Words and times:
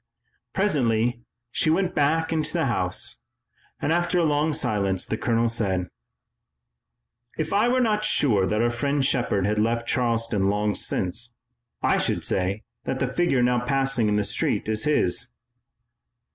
Presently 0.53 1.21
she 1.51 1.69
went 1.69 1.93
back 1.93 2.33
into 2.33 2.51
the 2.53 2.65
house. 2.65 3.19
After 3.79 4.17
a 4.17 4.23
long 4.23 4.51
silence 4.55 5.05
the 5.05 5.15
colonel 5.15 5.47
said: 5.47 5.89
"If 7.37 7.53
I 7.53 7.67
were 7.69 7.79
not 7.81 8.03
sure 8.03 8.47
that 8.47 8.63
our 8.63 8.71
friend 8.71 9.05
Shepard 9.05 9.45
had 9.45 9.59
left 9.59 9.87
Charleston 9.87 10.49
long 10.49 10.73
since, 10.73 11.35
I 11.83 11.99
should 11.99 12.25
say 12.25 12.63
that 12.85 12.97
the 12.97 13.13
figure 13.13 13.43
now 13.43 13.63
passing 13.63 14.09
in 14.09 14.15
the 14.15 14.23
street 14.23 14.67
is 14.67 14.85
his." 14.85 15.35